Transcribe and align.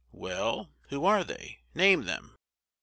"Well 0.13 0.71
who 0.89 1.05
are 1.05 1.23
they? 1.23 1.59
name 1.75 2.05
them." 2.05 2.35